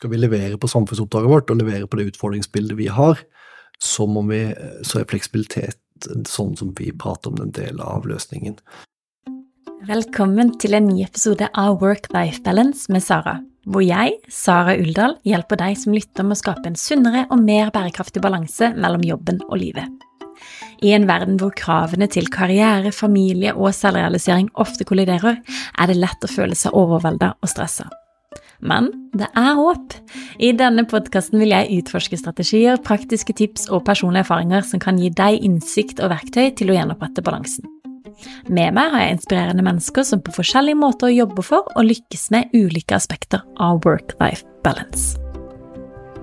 [0.00, 3.18] Skal vi levere på samfunnsoppdraget vårt og levere på det utfordringsbildet vi har,
[3.84, 4.38] så, vi,
[4.80, 5.76] så er fleksibilitet
[6.24, 8.56] sånn som vi prater om, en del av løsningen.
[9.84, 15.60] Velkommen til en ny episode av Work-Life Balance med Sara, hvor jeg, Sara Uldal, hjelper
[15.66, 19.58] deg som lytter med å skape en sunnere og mer bærekraftig balanse mellom jobben og
[19.60, 20.08] livet.
[20.80, 26.24] I en verden hvor kravene til karriere, familie og selvrealisering ofte kolliderer, er det lett
[26.24, 27.92] å føle seg overvelda og stressa.
[28.60, 29.96] Men det er håp!
[30.40, 35.10] I denne podkasten vil jeg utforske strategier, praktiske tips og personlige erfaringer som kan gi
[35.12, 37.68] deg innsikt og verktøy til å gjenopprette balansen.
[38.52, 42.52] Med meg har jeg inspirerende mennesker som på forskjellige måter jobber for og lykkes med
[42.56, 45.16] ulike aspekter av work-life balance.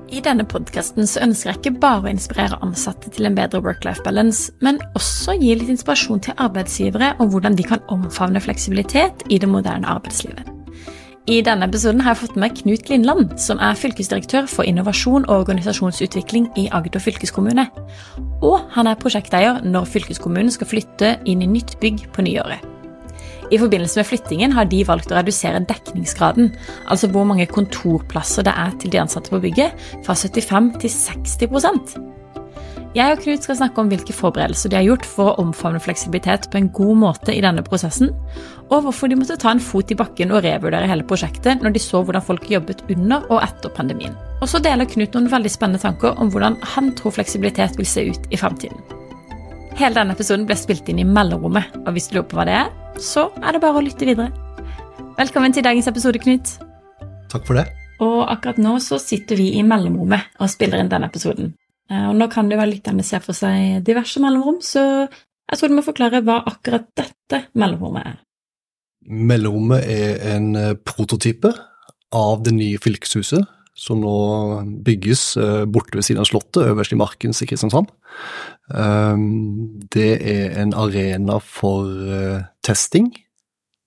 [0.08, 4.53] I denne podkasten ønsker jeg ikke bare å inspirere ansatte til en bedre work-life balance,
[4.63, 9.52] men også gi litt inspirasjon til arbeidsgivere om hvordan de kan omfavne fleksibilitet i det
[9.52, 10.56] moderne arbeidslivet.
[11.27, 15.41] I denne episoden har jeg fått med Knut Lindland, som er fylkesdirektør for innovasjon og
[15.41, 17.66] organisasjonsutvikling i Agder fylkeskommune.
[18.47, 22.64] Og han er prosjekteier når fylkeskommunen skal flytte inn i nytt bygg på nyåret.
[23.52, 26.53] I forbindelse med flyttingen har de valgt å redusere dekningsgraden,
[26.88, 29.75] altså hvor mange kontorplasser det er til de ansatte på bygget,
[30.08, 32.16] fra 75 til 60
[32.95, 36.47] jeg og Knut skal snakke om hvilke forberedelser de har gjort for å omfavne fleksibilitet
[36.52, 38.13] på en god måte i denne prosessen,
[38.69, 41.83] og hvorfor de måtte ta en fot i bakken og revurdere hele prosjektet når de
[41.83, 44.16] så hvordan folk jobbet under og etter pandemien.
[44.41, 48.07] Og så deler Knut noen veldig spennende tanker om hvordan han tror fleksibilitet vil se
[48.11, 48.79] ut i fremtiden.
[49.77, 52.57] Hele denne episoden ble spilt inn i mellomrommet, og hvis du lurer på hva det
[52.63, 54.31] er, så er det bare å lytte videre.
[55.19, 56.55] Velkommen til dagens episode, Knut.
[57.29, 57.67] Takk for det.
[58.01, 61.55] Og akkurat nå så sitter vi i mellomrommet og spiller inn denne episoden.
[61.91, 65.71] Eh, og nå kan det være lytterne se for seg diverse mellomrom, så jeg tror
[65.71, 68.17] du må forklare hva akkurat dette mellomrommet er.
[69.07, 71.53] Mellomrommet er en eh, prototype
[72.16, 74.17] av det nye fylkeshuset som nå
[74.83, 77.91] bygges eh, borte ved siden av Slottet, øverst i Markens i Kristiansand.
[78.67, 81.88] Det er en arena for
[82.67, 83.06] testing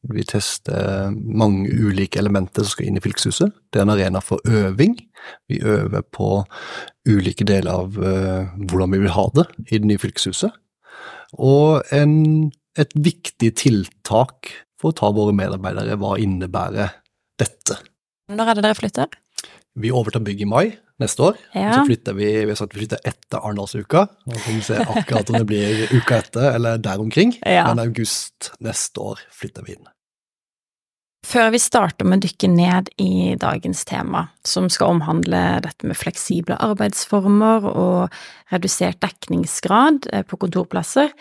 [0.09, 3.53] vi tester mange ulike elementer som skal inn i fylkeshuset.
[3.69, 4.97] Det er en arena for øving.
[5.51, 6.31] Vi øver på
[7.09, 10.57] ulike deler av uh, hvordan vi vil ha det i det nye fylkeshuset.
[11.37, 12.51] Og en,
[12.81, 16.97] et viktig tiltak for å ta våre medarbeidere, hva innebærer
[17.41, 17.77] dette?
[18.33, 19.19] Når er det dere flytter?
[19.81, 20.67] Vi overtar bygget i mai
[21.01, 21.39] neste år.
[21.57, 21.73] Ja.
[21.75, 24.07] Så flytter vi vi har sagt vi flytter etter Arendalsuka.
[24.27, 27.37] Nå får vi se akkurat om det blir uka etter eller der omkring.
[27.41, 27.67] Ja.
[27.71, 29.89] Men august neste år flytter vi inn.
[31.27, 35.99] Før vi starter med å dykke ned i dagens tema, som skal omhandle dette med
[36.01, 38.17] fleksible arbeidsformer og
[38.51, 41.13] redusert dekningsgrad eh, på kontorplasser,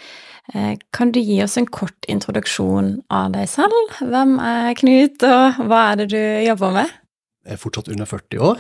[0.54, 4.00] eh, kan du gi oss en kort introduksjon av deg selv?
[4.00, 6.99] Hvem er Knut, og hva er det du jobber med?
[7.50, 8.60] Jeg er fortsatt under 40 år,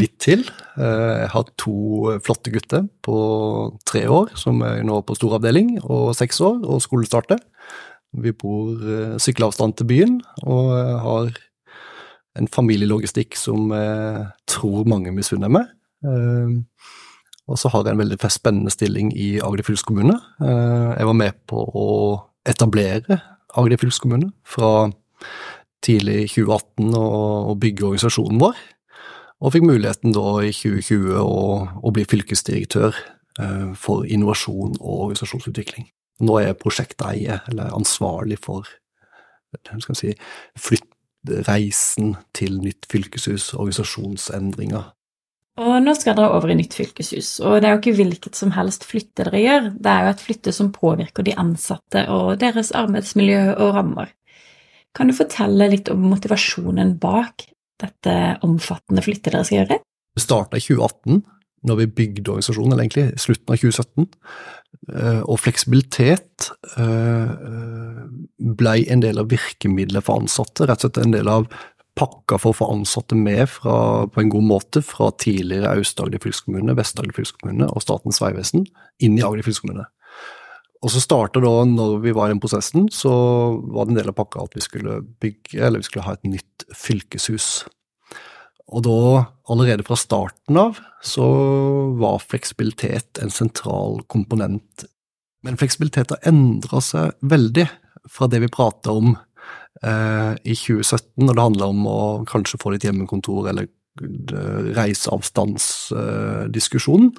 [0.00, 0.46] litt til.
[0.80, 3.16] Eh, jeg har to flotte gutter på
[3.84, 7.42] tre år, som er nå på storavdeling, og seks år, og skolestarter.
[8.24, 10.16] Vi bor uh, sykkelavstand til byen,
[10.48, 11.28] og uh, har
[12.40, 15.68] en familielogistikk som jeg tror mange misunner meg.
[16.02, 20.16] og så har jeg en veldig spennende stilling i Agder fylkeskommune.
[20.40, 21.88] jeg var med på å
[22.48, 23.20] etablere
[23.52, 24.88] Agder fylkeskommune fra
[25.84, 28.60] tidlig i 2018 å bygge organisasjonen vår.
[29.42, 31.42] Og fikk muligheten da i 2020 å,
[31.82, 35.88] å bli fylkesdirektør eh, for innovasjon og organisasjonsutvikling.
[36.22, 38.68] Nå er jeg prosjekteier, eller ansvarlig for
[39.98, 40.14] si,
[40.68, 44.92] flyttreisen til nytt fylkeshus, organisasjonsendringer.
[45.62, 48.54] Og nå skal dere over i nytt fylkeshus, og det er jo ikke hvilket som
[48.54, 52.72] helst flytte dere gjør, det er jo et flytte som påvirker de ansatte og deres
[52.78, 54.14] arbeidsmiljø og rammer.
[54.96, 57.46] Kan du fortelle litt om motivasjonen bak
[57.82, 58.16] dette
[58.46, 59.78] omfattende flyttet dere skal gjøre?
[60.12, 61.22] Det starta i 2018,
[61.68, 64.08] når vi bygde organisasjonen, eller egentlig slutten av 2017.
[64.92, 71.14] Eh, og fleksibilitet blei ble en del av virkemidlet for ansatte, rett og slett en
[71.14, 71.46] del av
[71.98, 76.76] pakka for å få ansatte med fra, på en god måte fra tidligere Aust-Agder fylkeskommune,
[76.78, 78.64] Vest-Agder fylkeskommune og Statens vegvesen
[79.04, 79.84] inn i Agder fylkeskommune.
[80.82, 83.10] Og så starta da, når vi var i den prosessen, så
[83.70, 86.26] var det en del av pakka at vi skulle bygge, eller vi skulle ha et
[86.26, 87.66] nytt fylkeshus.
[88.72, 91.26] Og da, allerede fra starten av, så
[92.00, 94.84] var fleksibilitet en sentral komponent.
[95.46, 97.66] Men fleksibilitet har endra seg veldig
[98.10, 102.70] fra det vi prata om eh, i 2017, når det handla om å kanskje få
[102.74, 103.66] litt hjemmekontor eller
[104.72, 107.12] reiseavstandsdiskusjonen,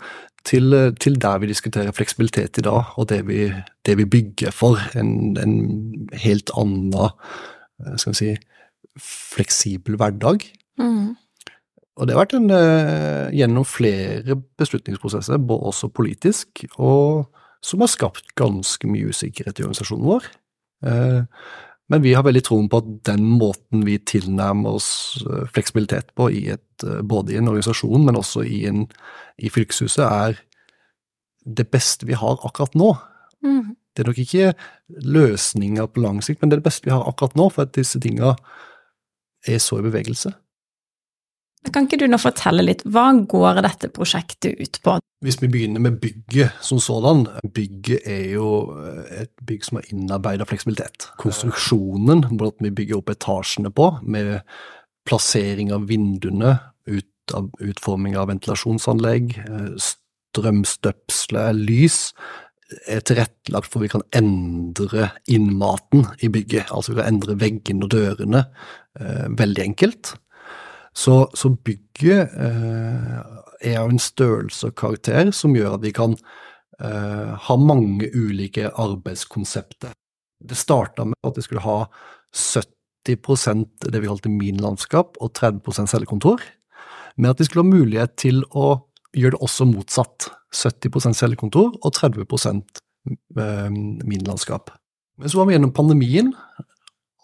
[0.45, 3.47] til, til, der vi diskuterer fleksibilitet i dag, og det vi,
[3.85, 4.79] det vi bygger for.
[4.99, 5.55] En, en,
[6.13, 8.31] helt annen eh, skal vi si,
[8.99, 10.45] fleksibel hverdag.
[10.79, 11.15] Mm.
[11.97, 17.29] Og det har vært en, uh, gjennom flere beslutningsprosesser, også politisk, og
[17.63, 20.31] som har skapt ganske mye usikkerhet i organisasjonen vår.
[20.83, 21.23] Uh,
[21.91, 24.89] men vi har veldig troen på at den måten vi tilnærmer oss
[25.53, 28.85] fleksibilitet på, i et, både i en organisasjon, men også i, en,
[29.37, 30.39] i fylkeshuset, er
[31.43, 32.93] det beste vi har akkurat nå.
[33.43, 33.75] Mm.
[33.93, 34.53] Det er nok ikke
[35.03, 37.75] løsninger på lang sikt, men det er det beste vi har akkurat nå, for at
[37.75, 38.33] disse tinga
[39.43, 40.31] er så i bevegelse.
[41.71, 44.97] Kan ikke du nå fortelle litt, hva går dette prosjektet ut på?
[45.23, 47.25] Hvis vi begynner med bygget som sådan.
[47.55, 48.47] Bygget er jo
[49.07, 51.07] et bygg som har innarbeida fleksibilitet.
[51.21, 54.41] Konstruksjonen, måten vi bygger opp etasjene på, med
[55.07, 56.57] plassering av vinduene,
[56.91, 59.37] ut av utforming av ventilasjonsanlegg,
[59.79, 61.99] strømstøpsle, lys,
[62.89, 66.71] er tilrettelagt for vi kan endre innmaten i bygget.
[66.71, 68.43] Altså vi kan endre veggene og dørene
[68.99, 70.15] eh, veldig enkelt.
[70.93, 76.15] Så, så bygget eh, er av en størrelse og karakter som gjør at vi kan
[76.79, 79.93] eh, ha mange ulike arbeidskonsepter.
[80.43, 81.77] Det starta med at vi skulle ha
[82.35, 86.43] 70% det vi kalte minlandskap, og 30% cellekontor.
[87.15, 88.75] Men at vi skulle ha mulighet til å
[89.13, 90.31] gjøre det også motsatt.
[90.53, 92.25] 70% cellekontor og 30
[93.33, 94.71] min landskap.
[95.17, 96.31] Men så var vi gjennom pandemien,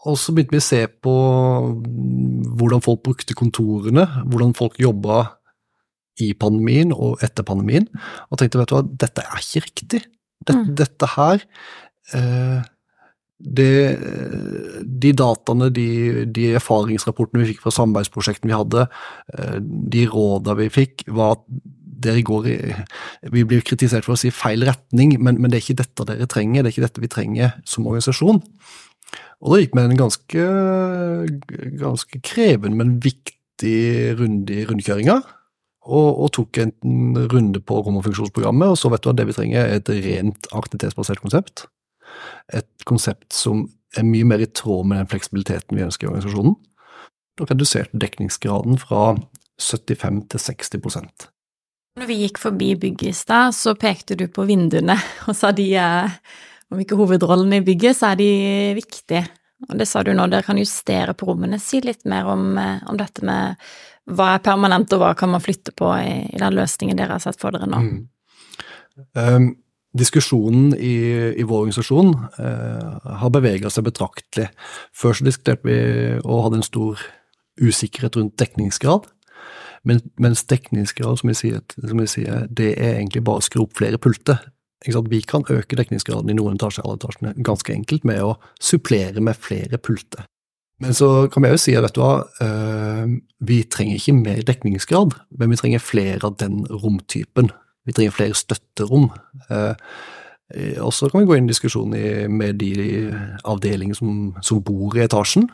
[0.07, 1.13] og så begynte vi å se på
[2.59, 5.25] hvordan folk brukte kontorene, hvordan folk jobba
[6.24, 7.88] i pandemien og etter pandemien,
[8.30, 10.04] og tenkte vet du hva, dette er ikke riktig.
[10.39, 10.75] Dette, mm.
[10.80, 11.42] dette her
[12.16, 12.68] eh,
[13.39, 13.71] det,
[14.83, 15.88] de dataene, de,
[16.27, 18.86] de, erfaringsrapportene vi fikk fra samarbeidsprosjektene vi hadde,
[19.36, 21.45] eh, de rådene vi fikk, var at
[22.00, 22.57] dere går i
[23.33, 26.27] Vi blir kritisert for å si feil retning, men, men, det er ikke dette dere
[26.31, 28.39] trenger, det er ikke dette vi trenger som organisasjon.
[29.39, 30.45] Og da gikk vi en ganske,
[31.80, 33.75] ganske krevende, men viktig
[34.19, 35.19] runde i rundkjøringa.
[35.87, 36.73] Og, og, tok en
[37.31, 39.89] runde på rom- og funksjonsprogrammet, og så vet du at det vi trenger er et
[39.89, 41.65] rent aktivitetsbasert konsept.
[42.53, 43.63] Et konsept som
[43.97, 46.59] er mye mer i tråd med den fleksibiliteten vi ønsker i organisasjonen.
[47.39, 49.15] Og reduserte dekningsgraden fra
[49.57, 51.29] 75 til 60%
[51.99, 54.95] når vi gikk forbi bygget i stad, så pekte du på vinduene
[55.27, 56.15] og sa de er,
[56.71, 58.31] om ikke hovedrollen i bygget, så er de
[58.77, 59.25] viktige.
[59.67, 61.59] Og det sa du nå, dere kan justere på rommene.
[61.59, 63.59] Si litt mer om, eh, om dette med
[64.15, 67.23] hva er permanent, og hva kan man flytte på i, i den løsningen dere har
[67.23, 67.81] sett for dere nå?
[67.85, 68.00] Mm.
[69.15, 69.50] Um,
[69.97, 70.95] diskusjonen i,
[71.39, 74.50] i, vår organisasjon uh, har bevega seg betraktelig.
[74.95, 75.79] Før så diskuterte vi
[76.23, 77.01] og hadde en stor
[77.59, 79.09] usikkerhet rundt dekningsgrad.
[79.88, 83.63] Men, mens dekningsgrad, som jeg, sier, som jeg, sier, det er egentlig bare å skru
[83.63, 84.41] opp flere pulter.
[84.85, 89.39] Vi kan øke dekningsgraden i noen etasjer alle etasjene ganske enkelt med å supplere med
[89.39, 90.27] flere pulter.
[90.79, 93.17] Men så kan vi òg si at vet du hva, øh,
[93.47, 97.51] vi trenger ikke mer dekningsgrad, men vi trenger flere av den romtypen.
[97.87, 99.09] Vi trenger flere støtterom.
[99.49, 99.75] Uh,
[100.81, 101.91] og så kan vi gå inn i diskusjon
[102.33, 102.71] med de
[103.45, 104.13] avdelingene som,
[104.45, 105.45] som bor i etasjen.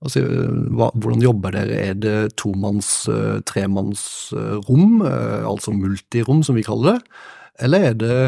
[0.00, 0.22] Altså,
[0.70, 1.80] hva, hvordan jobber dere?
[1.90, 3.10] Er det tomanns-,
[3.50, 7.18] tremannsrom, altså multirom som vi kaller det,
[7.66, 8.20] eller er det,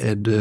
[0.00, 0.40] er det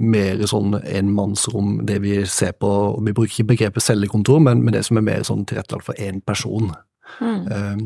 [0.00, 2.70] mer sånn enmannsrom, det vi ser på
[3.04, 6.22] Vi bruker ikke begrepet cellekontor, men, men det som er mer sånn tilrettelagt for én
[6.24, 6.72] person.
[7.20, 7.42] Mm.
[7.52, 7.82] Um,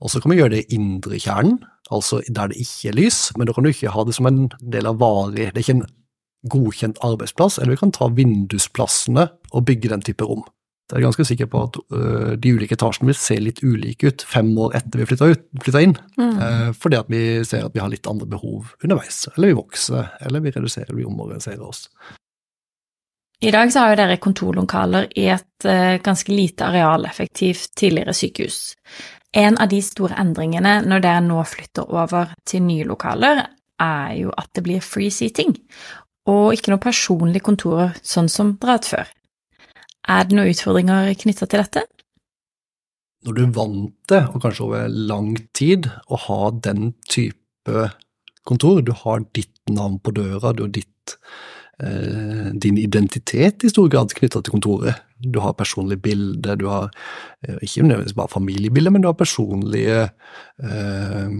[0.00, 1.58] og så kan vi gjøre det i indre kjernen,
[1.90, 4.44] altså der det ikke er lys, men da kan du ikke ha det som en
[4.62, 5.88] del av varig Det er ikke en
[6.50, 10.46] godkjent arbeidsplass, eller vi kan ta vindusplassene og bygge den type rom.
[10.90, 14.24] Jeg er ganske sikker på at uh, de ulike etasjene vil se litt ulike ut
[14.26, 15.94] fem år etter vi flytta inn.
[16.18, 16.32] Mm.
[16.40, 19.22] Uh, fordi at vi ser at vi har litt andre behov underveis.
[19.36, 21.86] Eller vi vokser, eller vi reduserer, eller vi omorganiserer oss.
[23.40, 28.60] I dag så har jo dere kontorlokaler i et uh, ganske lite arealeffektivt tidligere sykehus.
[29.32, 33.46] En av de store endringene når dere nå flytter over til nye lokaler,
[33.80, 35.54] er jo at det blir free seating,
[36.28, 39.16] og ikke noe personlig kontorer sånn som dere har hatt før.
[40.10, 41.84] Er det noen utfordringer knytta til dette?
[43.26, 47.84] Når du er vant til, og kanskje over lang tid, å ha den type
[48.48, 51.16] kontor, du har ditt navn på døra, du har ditt,
[51.84, 55.04] eh, din identitet i stor grad knytta til kontoret.
[55.20, 56.90] Du har personlige bilder, du har
[57.46, 60.00] eh, ikke nødvendigvis bare familiebilder, men du har personlige
[60.64, 61.30] eh,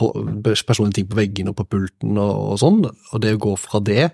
[0.00, 0.10] på,
[0.42, 2.82] personlige ting på veggene og på pulten og, og sånn.
[2.88, 4.10] Og det å gå fra det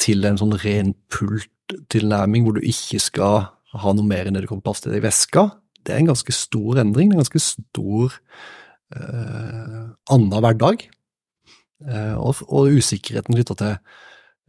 [0.00, 1.50] til en sånn ren pult
[1.92, 3.48] tilnærming hvor du ikke skal
[3.80, 5.48] ha noe mer enn det du kommer plass til i veska,
[5.86, 7.10] det er en ganske stor endring.
[7.10, 8.16] Det er en ganske stor
[8.96, 10.86] eh, annen hverdag.
[11.88, 13.76] Eh, og, og, usikkerheten knytta til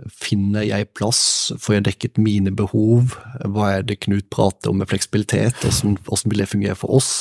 [0.10, 1.52] Finner jeg plass?
[1.62, 3.14] Får jeg dekket mine behov?
[3.54, 5.60] Hva er det Knut prater om med fleksibilitet?
[5.62, 7.12] Hvordan, hvordan vil det fungere for oss?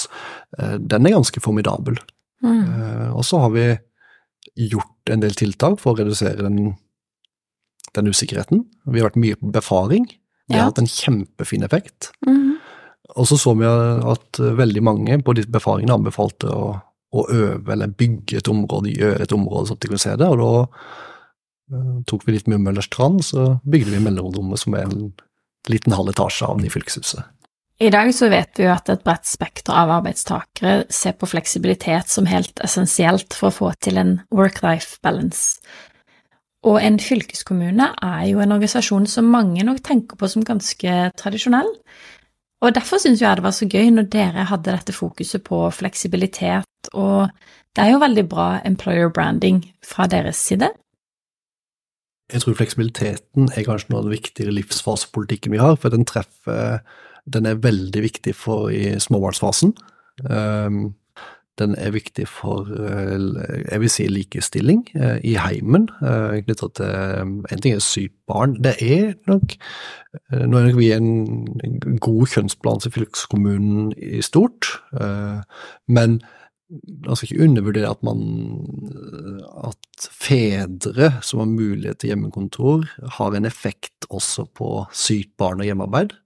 [0.56, 2.00] Eh, den er ganske formidabel.
[2.40, 2.62] Mm.
[2.64, 3.66] Eh, og så har vi
[4.70, 6.72] gjort en del tiltak for å redusere den,
[7.98, 8.64] den usikkerheten.
[8.86, 10.08] Vi har vært mye på befaring.
[10.50, 12.10] Det har hatt en kjempefin effekt.
[12.26, 12.58] Mm.
[13.16, 16.72] Og så så vi at veldig mange på disse befaringene anbefalte å,
[17.14, 20.28] å øve eller bygge et område, gjøre et område sånn at de kunne se det.
[20.30, 20.52] og da
[21.78, 25.10] uh, tok vi litt mye Møllers Tran, så bygde vi mellomrommet som er en
[25.70, 27.26] liten halv etasje av det fylkeshuset.
[27.80, 32.10] I dag så vet vi jo at et bredt spekter av arbeidstakere ser på fleksibilitet
[32.12, 35.62] som helt essensielt for å få til en work-life balance.
[36.68, 41.70] Og en fylkeskommune er jo en organisasjon som mange nok tenker på som ganske tradisjonell.
[42.60, 46.90] Og derfor syns jeg det var så gøy når dere hadde dette fokuset på fleksibilitet,
[46.92, 47.30] og
[47.76, 50.68] det er jo veldig bra employer branding fra deres side.
[52.30, 56.84] Jeg tror fleksibiliteten er kanskje noe av den viktigere livsfasepolitikken vi har, for den treffer
[57.30, 59.74] Den er veldig viktig for i småbarnsfasen.
[60.24, 60.94] Um,
[61.58, 63.16] den er viktig for eh,
[63.70, 68.56] jeg vil si likestilling eh, i heimen, knytta knyttet til En ting er sykt barn.
[68.62, 69.56] Det er nok
[70.30, 74.66] Nå er nok vi en god kjønnsbalanse i fylkeskommunen i stort,
[75.86, 76.16] men
[76.70, 78.24] man skal ikke undervurdere at man
[79.70, 82.88] at fedre som har mulighet til hjemmekontor,
[83.20, 86.16] har en effekt også på sykt barn og hjemmearbeid.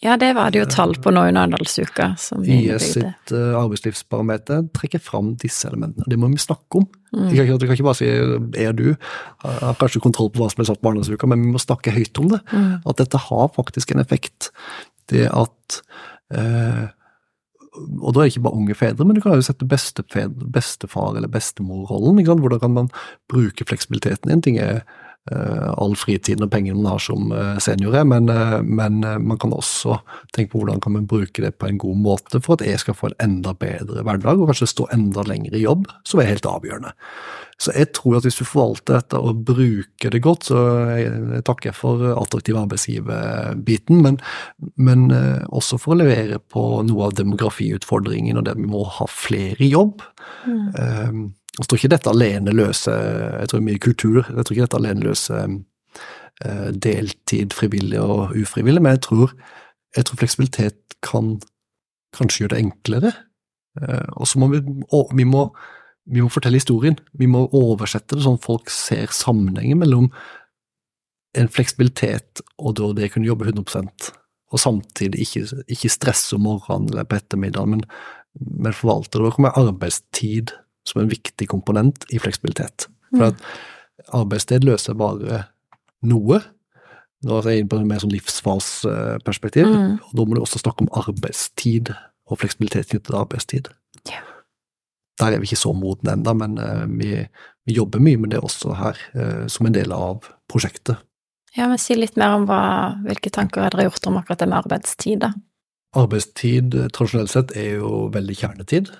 [0.00, 2.14] Ja, det var det jo tall på nå under Arendalsuka.
[2.16, 6.06] YS sitt arbeidslivsparameter arbeidslivsbarometer trekker fram disse elementene.
[6.08, 6.86] Det må vi snakke om.
[7.12, 7.26] Mm.
[7.34, 8.08] Jeg, kan, jeg, kan, ikke bare si
[8.64, 11.52] er du jeg har kanskje kontroll på hva som er satt på Arendalsuka, men vi
[11.52, 12.40] må snakke høyt om det.
[12.48, 12.72] Mm.
[12.88, 14.48] At dette har faktisk en effekt.
[15.12, 15.82] Det at
[16.32, 16.88] eh,
[18.00, 21.30] og da er det ikke bare unge fedre, men du kan jo sette bestefar- eller
[21.30, 22.24] bestemorrollen.
[22.24, 22.90] Hvordan kan man
[23.30, 24.32] bruke fleksibiliteten?
[24.32, 24.82] En ting er
[25.30, 29.98] all fritiden og pengene man har som uh, seniorer, men, uh, men man kan også
[30.34, 32.96] tenke på hvordan kan man bruke det på en god måte for at jeg skal
[32.96, 36.48] få en enda bedre hverdag, og kanskje stå enda lenger i jobb, som er helt
[36.48, 36.94] avgjørende.
[37.60, 40.60] Så jeg tror at hvis du forvalter dette og bruker det godt, så
[40.96, 44.16] jeg, jeg for attraktiv arbeidsgiver-biten, men,
[44.80, 49.08] men, eh, også for å levere på noe av demografiutfordringen og det vi må ha
[49.12, 50.00] flere i jobb.
[50.48, 50.64] Mm.
[50.72, 51.20] Um,
[51.60, 53.00] jeg tror ikke dette alene løser
[53.40, 54.20] Jeg tror mye kultur.
[54.24, 55.56] Jeg tror ikke dette alene løser
[56.46, 59.34] uh, deltid, frivillig og ufrivillig, men jeg tror,
[59.96, 61.34] jeg tror fleksibilitet kan
[62.16, 63.12] kanskje gjøre det enklere.
[63.80, 64.62] Uh, og så må vi,
[65.14, 65.50] vi må
[66.10, 66.96] vi må fortelle historien.
[67.12, 70.08] Vi må oversette det sånn folk ser sammenhengen mellom
[71.38, 74.16] en fleksibilitet og da det å kunne jobbe 100
[74.50, 77.84] og samtidig ikke, ikke stresse om morgenen eller på ettermiddagen, men,
[78.34, 79.28] men forvalte det.
[79.28, 80.54] Da kommer arbeidstid
[80.88, 82.88] som en viktig komponent i fleksibilitet.
[83.12, 85.44] For at arbeidssted løser bare
[86.06, 86.40] noe.
[87.26, 89.98] Nå er jeg inne på et mer sånn livsfaseperspektiv, mm.
[90.08, 93.68] og da må du også snakke om arbeidstid og fleksibilitet knyttet til arbeidstid.
[94.08, 94.24] Yeah.
[95.20, 97.12] Der er vi ikke så modne ennå, men uh, vi,
[97.68, 101.02] vi, jobber mye med det også her, uh, som en del av prosjektet.
[101.58, 102.62] Ja, men Si litt mer om hva,
[103.04, 105.32] hvilke tanker dere har gjort om akkurat det med arbeidstid, da?
[105.98, 108.92] Arbeidstid eh, tradisjonelt sett er jo veldig kjernetid.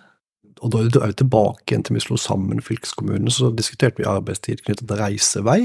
[0.61, 4.65] Og da er vi tilbake igjen til vi slo sammen fylkeskommunene, så diskuterte vi arbeidstid
[4.67, 5.61] knyttet til reisevei.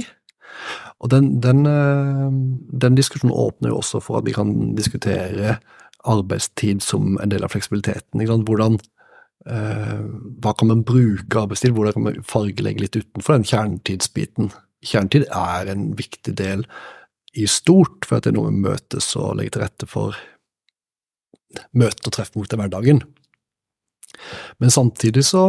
[1.04, 5.58] Og den, den, den, diskusjonen åpner jo også for at vi kan diskutere
[6.06, 8.24] arbeidstid som en del av fleksibiliteten.
[8.24, 8.78] Hvordan
[9.46, 10.06] Eh,
[10.42, 14.50] hva kan man bruke arbeidstid, hvordan kan man fargelegge litt utenfor den kjernetidsbiten.
[14.86, 16.66] Kjernetid er en viktig del
[17.38, 20.18] i stort, for at det er noe vi møtes og legger til rette for
[21.78, 23.04] møte og treffpunkt i hverdagen.
[24.60, 25.46] Men samtidig så,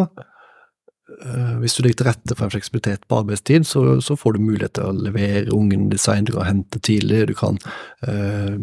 [1.23, 4.47] eh, hvis du legger til rette for en fleksibilitet på arbeidstid, så, så får du
[4.47, 7.61] mulighet til å levere ungen design, du kan hente tidlig, du kan
[8.07, 8.57] eh,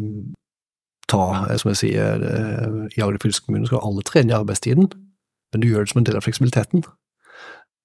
[1.07, 1.23] ta,
[1.61, 4.91] som jeg sier, eh, i Agder fylkeskommune skal alle trene i arbeidstiden
[5.53, 6.83] men du gjør det som en del av fleksibiliteten.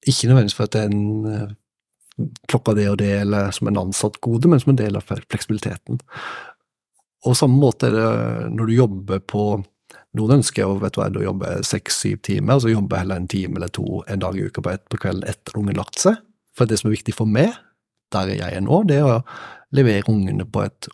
[0.09, 3.81] Ikke nødvendigvis for at det er en eh, klokka det og det, eller som en
[3.85, 6.01] ansatt gode, men som en del av fleksibiliteten.
[7.29, 9.45] Og samme måte er det når du jobber på
[10.19, 13.61] Noen ønsker å vet du hva, jobbe seks-syv timer, og så jobbe heller en time
[13.61, 16.19] eller to en dag i uka på, et, på kvelden etter ungen lagt seg.
[16.59, 17.55] For det som er viktig for meg,
[18.15, 19.23] der jeg er nå, det er å
[19.77, 20.89] levere ungene på et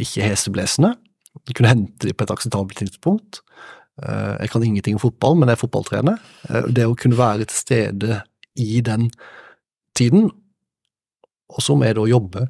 [0.00, 0.94] ikke heseblesende.
[1.52, 3.42] Kunne hente dem på et akseptabelt tidspunkt.
[4.02, 6.22] Eh, jeg kan ingenting om fotball, men jeg er fotballtrener.
[6.48, 8.20] Eh, det å kunne være til stede
[8.58, 9.10] i den
[9.98, 10.30] tiden,
[11.54, 12.48] og så med å jobbe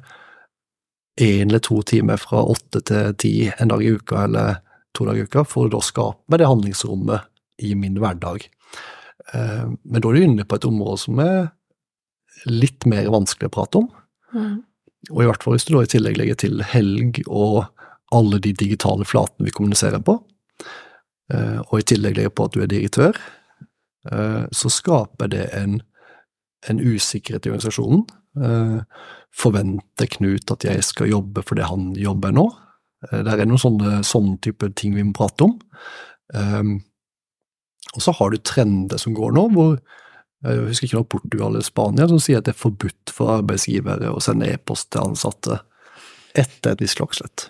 [1.21, 4.61] én eller to timer fra åtte til ti en dag i uka, eller
[4.95, 7.27] to dager i uka, for å skape det handlingsrommet
[7.65, 8.47] i min hverdag.
[9.33, 11.49] Eh, men da er du inne på et område som er
[12.49, 13.89] litt mer vanskelig å prate om.
[14.35, 14.57] Mm.
[15.13, 17.65] Og i hvert fall hvis du da i tillegg legger til helg og
[18.15, 20.17] alle de digitale flatene vi kommuniserer på,
[21.33, 23.17] eh, og i tillegg legger på at du er direktør,
[24.11, 25.79] eh, så skaper det en,
[26.69, 28.05] en usikkerhet i organisasjonen.
[28.35, 28.79] Eh,
[29.35, 32.49] forventer Knut at jeg skal jobbe for det han jobber nå?
[33.11, 35.55] Det er noen sånne, sånne type ting vi må prate om.
[37.95, 39.75] Og så har du trender som går nå, hvor
[40.45, 44.11] jeg husker ikke noe Portugal eller Spania som sier at det er forbudt for arbeidsgivere
[44.13, 45.59] å sende e-post til ansatte
[46.37, 47.47] etter et visst klokkeslett.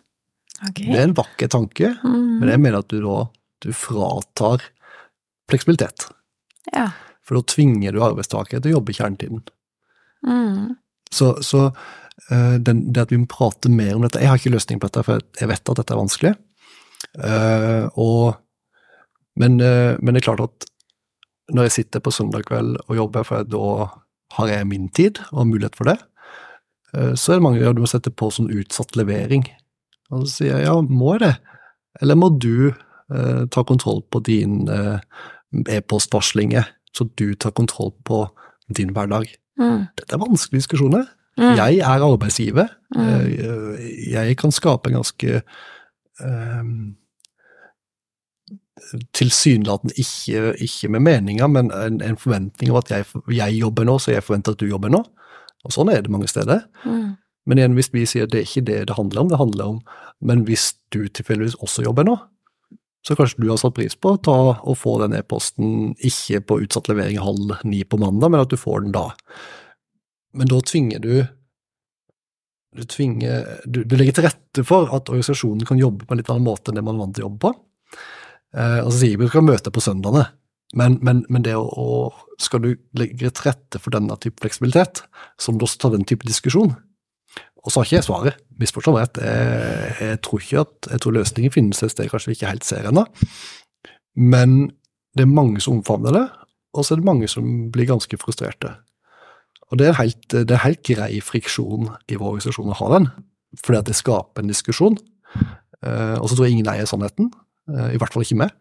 [0.69, 0.87] Okay.
[0.87, 2.37] Det er en vakker tanke, mm.
[2.39, 3.17] men jeg mener at du da
[3.65, 4.63] du fratar
[5.49, 6.07] fleksibilitet.
[6.71, 6.89] Ja.
[7.25, 9.43] For da tvinger du arbeidstakere til å jobbe kjernetiden.
[10.25, 10.75] Mm.
[11.11, 11.67] Så, så
[12.25, 15.03] den, det at vi må prate mer om dette Jeg har ikke løsning på dette,
[15.03, 16.31] for jeg vet at dette er vanskelig.
[17.19, 18.37] Uh, og,
[19.37, 20.67] men, uh, men, det er klart at
[21.51, 23.89] når jeg sitter på søndag kveld og jobber, for da
[24.39, 25.99] har jeg min tid og mulighet for det,
[27.19, 29.43] så er det mange ganger du må sette på sånn utsatt levering.
[30.13, 31.33] Og så sier jeg ja, må jeg det?
[32.03, 34.99] Eller må du eh, ta kontroll på din eh,
[35.77, 38.25] e-postvarslinger, så du tar kontroll på
[38.75, 39.29] din hverdag?
[39.59, 39.87] Mm.
[39.95, 41.07] Dette er vanskelige diskusjoner.
[41.37, 41.55] Mm.
[41.57, 42.69] Jeg er arbeidsgiver.
[42.95, 43.07] Mm.
[43.07, 45.41] Eh, jeg kan skape en ganske
[46.23, 46.95] um,
[49.15, 53.97] tilsynelatende ikke, ikke, med meninga, men en, en, forventning om at jeg, jeg, jobber nå,
[53.99, 55.03] så jeg forventer at du jobber nå.
[55.65, 56.65] Og sånn er det mange steder.
[56.85, 57.15] Mm.
[57.45, 59.81] Men igjen, hvis vi sier det er ikke det det handler om, det handler om
[60.25, 62.15] Men hvis du tilfeldigvis også jobber nå,
[63.05, 66.87] så kanskje du har satt pris på ta og få den e-posten ikke på utsatt
[66.89, 69.11] levering halv ni på mandag, men at du får den da.
[70.35, 71.13] Men da tvinger du
[72.75, 76.31] du, tvinger, du, du legger til rette for at organisasjonen kan jobbe på en litt
[76.31, 77.51] annen måte enn det man er vant til å jobbe på.
[78.55, 80.25] Eh, så sier vi skal møte på søndagene,
[80.75, 85.05] men, men, men det å, å, skal du legge til rette for denne type fleksibilitet,
[85.39, 86.75] så må du også ta den type diskusjon.
[87.65, 89.21] Og så har ikke jeg svaret, misforstå meg rett.
[89.25, 92.67] Jeg, jeg, tror ikke at jeg tror løsningen finnes et sted kanskje vi ikke helt
[92.67, 93.05] ser ennå.
[94.21, 94.57] Men
[95.15, 96.25] det er mange som omfavner det,
[96.75, 98.75] og så er det mange som blir ganske frustrerte.
[99.73, 103.07] Og det er, helt, det er helt grei friksjon i vår organisasjon å ha den,
[103.63, 104.99] fordi at det skaper en diskusjon.
[105.85, 107.31] Eh, og så tror jeg ingen eier sannheten,
[107.71, 108.53] eh, i hvert fall ikke meg.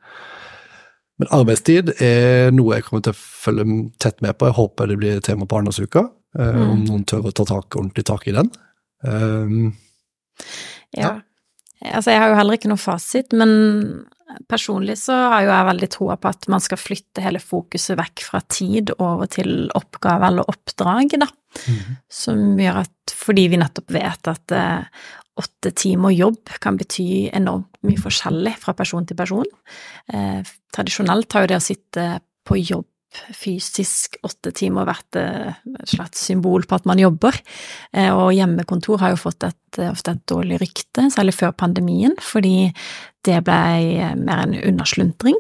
[1.21, 3.67] Men arbeidstid er noe jeg kommer til å følge
[4.03, 4.49] tett med på.
[4.49, 6.65] Jeg håper det blir tema på Arendalsuka, eh, mm.
[6.73, 8.51] om noen tør å ta tak, ordentlig tak i den.
[9.05, 9.75] Um,
[10.97, 11.13] ja.
[11.13, 11.93] ja.
[11.93, 13.53] Altså, jeg har jo heller ikke noe fasit, men
[14.51, 18.25] personlig så har jo jeg veldig troa på at man skal flytte hele fokuset vekk
[18.27, 21.29] fra tid over til oppgave eller oppdrag, da.
[21.65, 21.99] Mm.
[22.11, 25.05] Som gjør at fordi vi nettopp vet at eh,
[25.41, 29.49] åtte timer jobb kan bety enormt mye forskjellig fra person til person.
[30.13, 30.41] Eh,
[30.75, 32.09] tradisjonelt har jo det å sitte
[32.45, 32.89] på jobb
[33.35, 37.37] fysisk åtte timer vært eh, et slags symbol på at man jobber.
[37.95, 42.17] Eh, og hjemmekontor har jo fått et, eh, ofte et dårlig rykte, særlig før pandemien,
[42.23, 42.71] fordi
[43.25, 45.39] det ble mer en undersluntring.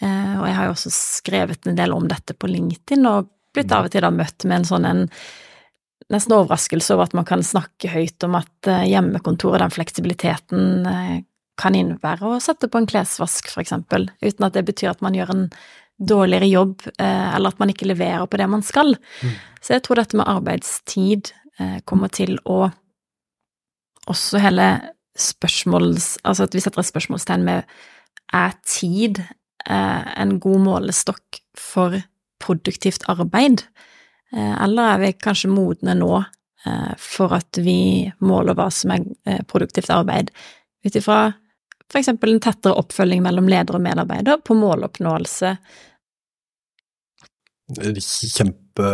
[0.00, 3.88] Og jeg har jo også skrevet en del om dette på LinkedIn, og blitt av
[3.88, 5.02] og til da møtt med en sånn en
[6.10, 10.86] nesten overraskelse over at man kan snakke høyt om at hjemmekontor og den fleksibiliteten
[11.60, 15.18] kan innebære å sette på en klesvask, for eksempel, uten at det betyr at man
[15.18, 15.44] gjør en
[16.00, 18.94] dårligere jobb, eh, eller at man ikke leverer på det man skal.
[19.22, 19.34] Mm.
[19.60, 22.70] Så jeg tror dette med arbeidstid eh, kommer til å
[24.10, 24.70] også hele
[25.20, 26.16] spørsmåls...
[26.24, 27.68] Altså at vi setter et spørsmålstegn med
[28.32, 32.00] er tid eh, en god målestokk for
[32.40, 33.66] produktivt arbeid,
[34.32, 36.22] eller er vi kanskje modne nå
[36.96, 40.30] for at vi måler hva som er produktivt arbeid,
[40.86, 41.18] ut ifra
[41.98, 45.56] eksempel en tettere oppfølging mellom leder og medarbeider på måloppnåelse
[47.70, 48.86] Kjempe,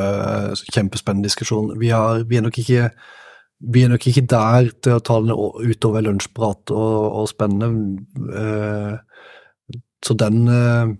[0.69, 1.71] kjempespennende diskusjon.
[1.81, 2.91] Vi, har, vi, er ikke
[3.65, 8.03] vi er nok ikke der til å ta den utover lunsjprat og, og spennende.
[8.37, 9.25] Eh,
[10.05, 10.93] så den, eh,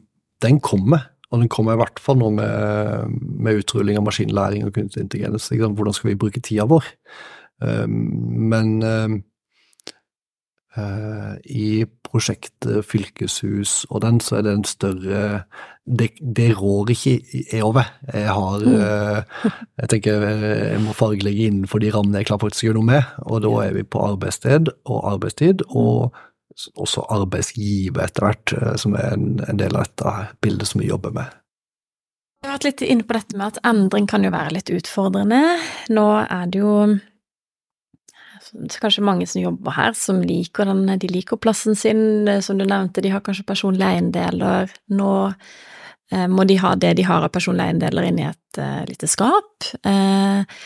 [0.45, 4.75] den, kommer, og den kommer i hvert fall nå med, med utrulling av maskinlæring og
[4.77, 5.51] kunstig intelligens.
[5.53, 6.89] Hvordan skal vi bruke tida vår?
[7.65, 8.79] Eh, men
[10.77, 15.23] i prosjektet fylkeshus og den, så er det en større
[15.87, 17.13] Det, det rår ikke
[17.53, 17.87] jeg over.
[18.13, 19.53] Jeg har mm.
[19.79, 23.13] Jeg tenker jeg må fargelegge innenfor de rammene jeg klarer faktisk å gjøre noe med,
[23.23, 26.11] og da er vi på arbeidssted og arbeidstid, og
[26.81, 30.91] også arbeidsgiver etter hvert, eh, som er en, en del av dette bildet som vi
[30.91, 31.35] jobber med.
[32.43, 35.43] Jeg har vært litt inne på dette med at endring kan jo være litt utfordrende.
[35.93, 36.75] Nå er det jo
[38.55, 42.59] er kanskje mange som jobber her, som liker den, de liker plassen sin, eh, som
[42.59, 44.73] du nevnte, de har kanskje personlige eiendeler.
[44.95, 45.13] Nå
[46.13, 49.71] eh, må de ha det de har av personlige eiendeler inni et eh, lite skap.
[49.87, 50.59] Eh,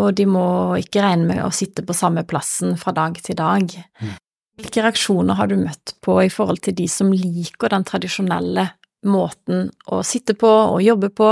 [0.00, 0.46] og de må
[0.80, 3.74] ikke regne med å sitte på samme plassen fra dag til dag.
[4.00, 4.14] Mm.
[4.60, 8.68] Hvilke reaksjoner har du møtt på i forhold til de som liker den tradisjonelle
[9.08, 11.30] måten å sitte på og jobbe på,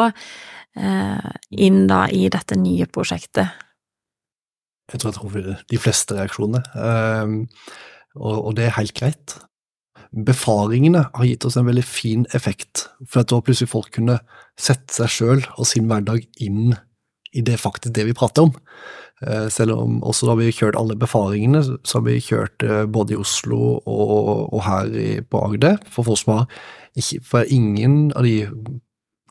[0.76, 3.48] eh, inn da i dette nye prosjektet?
[4.90, 7.36] Jeg tror jeg tror de fleste reaksjonene, um,
[8.18, 9.36] og, det er helt greit.
[10.10, 14.18] Befaringene har gitt oss en veldig fin effekt, for at da plutselig folk kunne
[14.58, 16.74] sette seg sjøl og sin hverdag inn
[17.30, 18.56] i det faktisk det vi prater om.
[19.22, 23.14] Eh, selv om også da vi kjørt alle befaringene, så har vi kjørt eh, både
[23.14, 24.90] i Oslo og, og her
[25.30, 25.78] på Agder.
[25.86, 26.46] For folk som har
[26.98, 28.48] ikke, For ingen av de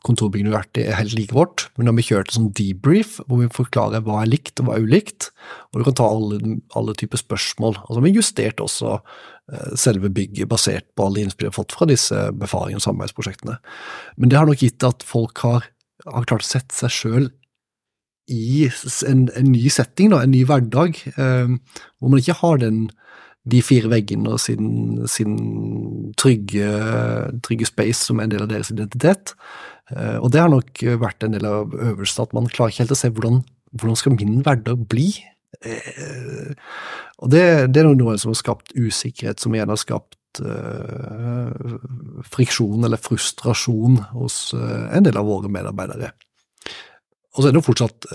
[0.06, 2.36] kontorbyggene vi har vært i, er helt like vårt, men da har vi kjørt en
[2.36, 5.30] sånn debrief hvor vi forklarer hva er likt og hva er ulikt,
[5.70, 7.80] og du kan ta alle, alle typer spørsmål.
[7.82, 11.58] Og så har vi justert også eh, selve bygget basert på alle innspill vi har
[11.58, 13.58] fått fra disse befaringene og samarbeidsprosjektene.
[14.16, 15.68] Men det har nok gitt at folk har,
[16.06, 17.28] har klart å sette seg sjøl
[18.30, 18.68] i
[19.08, 21.54] en, en, ny setting, da, en ny hverdag, eh,
[21.98, 22.84] hvor man ikke har den,
[23.48, 25.34] de fire veggene og sin, sin
[26.20, 26.68] trygge,
[27.46, 29.34] trygge, space som er en del av deres identitet.
[29.96, 32.96] Eh, og det har nok vært en del av øvelsen, at man klarer ikke helt
[32.96, 33.42] å se hvordan,
[33.74, 35.10] hvordan skal min hverdag bli.
[35.66, 36.54] Eh,
[37.18, 41.50] og det, det, er noe som har skapt usikkerhet, som igjen har skapt uh,
[42.32, 46.14] friksjon eller frustrasjon hos en del av våre medarbeidere.
[47.34, 48.08] Og så er det jo fortsatt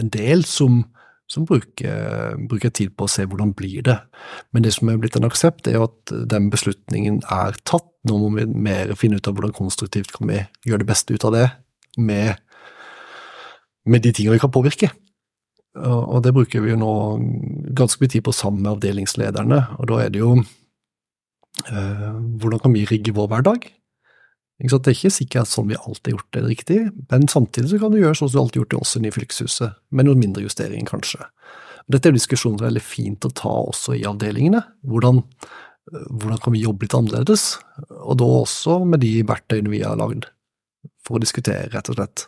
[0.00, 0.82] en del som,
[1.30, 3.96] som bruker, bruker, tid på å se hvordan blir det.
[4.50, 7.86] Men det som er blitt en aksept, er jo at den beslutningen er tatt.
[8.08, 11.26] Nå må vi mer finne ut av hvordan konstruktivt kan vi gjøre det beste ut
[11.28, 11.46] av det
[12.00, 12.40] med,
[13.84, 14.90] med de tingene vi kan påvirke.
[15.78, 16.94] Og det bruker vi jo nå
[17.78, 19.60] ganske mye tid på sammen med avdelingslederne.
[19.78, 22.08] Og da er det jo eh,
[22.40, 23.68] hvordan kan vi rigge vår hverdag?
[24.60, 27.94] Det er ikke sikkert sånn vi alltid har gjort det riktig, men samtidig så kan
[27.94, 30.44] du gjøre sånn som du alltid har gjort det også i Fylkeshuset, med noen mindre
[30.44, 31.24] justeringer, kanskje.
[31.90, 34.60] Dette er en diskusjon som er veldig fint å ta også i avdelingene.
[34.86, 35.22] Hvordan,
[36.10, 37.46] hvordan kan vi jobbe litt annerledes?
[38.04, 40.28] Og da også med de verktøyene vi har lagd,
[41.06, 42.26] for å diskutere, rett og slett.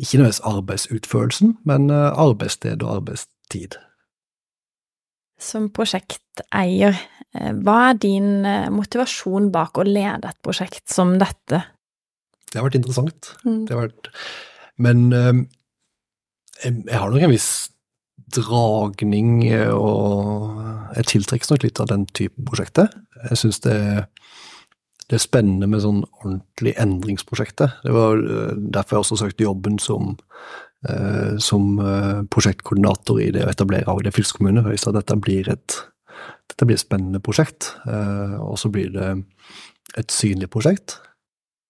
[0.00, 3.76] Ikke nødvendigvis arbeidsutførelsen, men eh, arbeidssted og arbeidstid.
[5.40, 6.96] Som prosjekteier,
[7.36, 11.60] eh, hva er din eh, motivasjon bak å lede et prosjekt som dette?
[12.54, 13.34] Det har vært interessant.
[13.42, 13.60] Mm.
[13.66, 14.10] Det har vært
[14.78, 15.44] Men eh,
[16.64, 17.50] jeg har nok en viss
[18.34, 22.88] dragning, og jeg tiltrekkes nok litt av den type prosjekter.
[23.28, 23.76] Jeg syns det,
[25.04, 27.76] det, er spennende med sånn ordentlig endringsprosjekter.
[27.84, 28.22] Det var
[28.56, 30.16] derfor jeg også søkte jobben som
[30.88, 34.60] Eh, som eh, prosjektkoordinator i det å etablere Agder fylkeskommune.
[34.64, 35.76] For jeg sa dette blir et,
[36.50, 39.10] dette blir et spennende prosjekt, eh, og så blir det
[40.00, 40.98] et synlig prosjekt.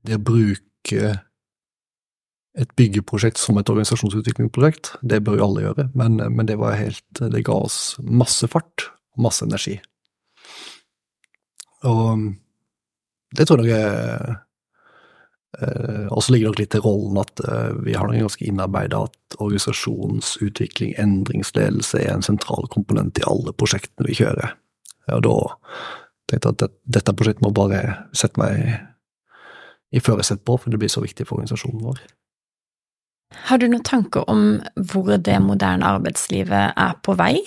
[0.04, 6.46] Det å bruke et byggeprosjekt som et organisasjonsutviklingsprosjekt, det bør jo alle gjøre, men, men
[6.46, 9.80] det helt Det ga oss masse fart og masse energi.
[11.84, 12.34] Og
[13.34, 14.40] det tror jeg er
[15.54, 18.46] Uh, og så ligger det nok litt i rollen at uh, vi har nok ganske
[18.48, 24.56] innarbeida at organisasjonsutvikling, endringsledelse, er en sentral komponent i alle prosjektene vi kjører.
[25.14, 25.36] Og da
[26.26, 27.84] tenkte jeg at det, dette prosjektet må bare
[28.16, 28.64] sette meg
[29.94, 32.00] i førersetet på, for det blir så viktig for organisasjonen vår.
[33.48, 34.58] Har du noen tanker om
[34.90, 37.38] hvor det moderne arbeidslivet er på vei?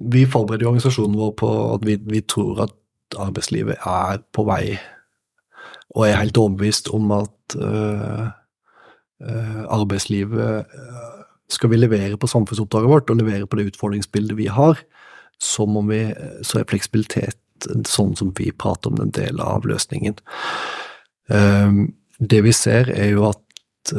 [0.00, 2.76] Vi forbereder organisasjonen vår på at vi, vi tror at
[3.20, 4.78] arbeidslivet er på vei
[5.96, 8.26] og jeg er helt overbevist om at øh,
[9.22, 14.46] øh, arbeidslivet uh, Skal vi levere på samfunnsoppdraget vårt og levere på det utfordringsbildet vi
[14.46, 14.78] har,
[15.40, 20.14] så, vi, så er fleksibilitet sånn som vi prater om, en del av løsningen.
[21.30, 23.94] Det vi ser, er jo at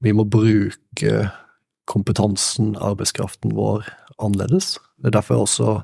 [0.00, 1.14] vi må bruke
[1.90, 3.88] kompetansen, arbeidskraften vår,
[4.20, 4.78] annerledes.
[5.00, 5.80] Det er derfor også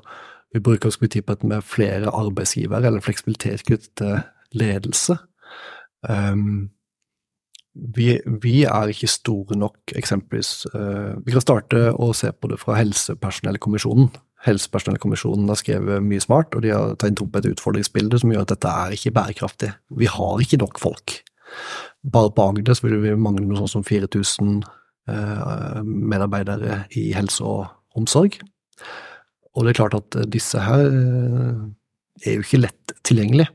[0.55, 4.19] vi bruker et med flere arbeidsgivere, eller fleksibilitet knyttet til
[4.51, 5.17] ledelse.
[6.09, 6.69] Um,
[7.95, 10.65] vi, vi, er ikke store nok, eksempelvis.
[10.73, 14.09] Uh, vi kan starte å se på det fra Helsepersonellkommisjonen.
[14.45, 18.53] Helsepersonellkommisjonen har skrevet mye smart, og de har tegnet opp et utfordringsbilde som gjør at
[18.53, 19.69] dette er ikke bærekraftig.
[19.97, 21.05] Vi har ikke nok folk.
[22.05, 24.63] Bare på Agder vil vi mangle noe sånt som 4000
[25.09, 27.65] uh, medarbeidere i helse og
[27.97, 28.31] omsorg.
[29.57, 31.65] Og det er klart at disse her uh,
[32.21, 33.47] er jo ikke lett tilgjengelig.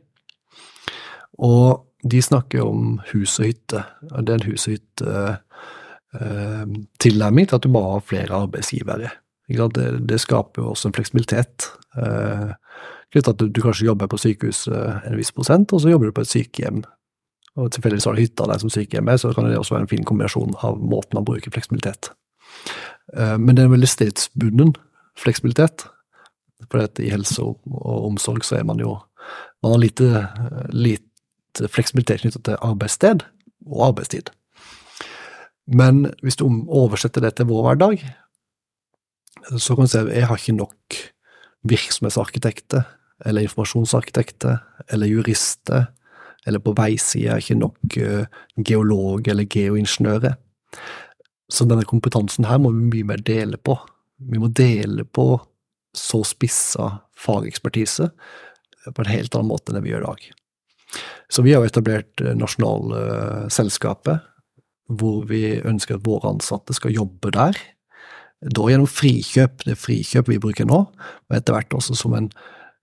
[1.38, 3.84] Og de snakker om hus og hytte.
[4.02, 9.10] Det er en hus og hytte-tilnærming eh, til at du bare har flere arbeidsgivere.
[9.48, 11.68] Det, det, skaper jo også en fleksibilitet.
[11.98, 12.52] Eh,
[13.12, 16.24] at du, du, kanskje jobber på sykehus en viss prosent, og så jobber du på
[16.24, 16.80] et sykehjem
[17.60, 19.90] og tilfeldigvis har du hytta der som sykehjem er, så kan det også være en
[19.90, 22.08] fin kombinasjon av måten man bruker fleksibilitet.
[23.12, 24.72] Eh, men det er en veldig stedsbunden
[25.20, 25.86] fleksibilitet.
[26.70, 27.58] For i helse og
[28.06, 28.98] omsorg så er man jo
[29.62, 30.28] Man har lite,
[30.74, 33.20] lite fleksibilitet knyttet til arbeidssted
[33.70, 34.32] og arbeidstid.
[35.70, 38.02] Men hvis du oversetter det til vår hverdag,
[39.58, 40.98] så kan du at jeg har ikke nok
[41.68, 42.86] virksomhetsarkitekter
[43.26, 44.58] eller informasjonsarkitekter
[44.90, 45.86] eller jurister,
[46.46, 48.24] eller på veisida ikke nok uh,
[48.58, 50.34] geolog eller geoingeniører.
[51.52, 53.76] Så denne kompetansen her må vi mye mer dele på.
[54.18, 55.36] Vi må dele på
[55.96, 58.08] så spissa fagekspertise
[58.88, 60.22] på en helt annen måte enn det vi gjør i dag.
[61.32, 64.24] Så vi har etablert eh, nasjonale uh, selskapet,
[64.92, 67.56] hvor vi ønsker at våre ansatte skal jobbe der.
[68.42, 72.28] Da gjennom frikjøp, det er frikjøp vi bruker nå, og etter hvert også som en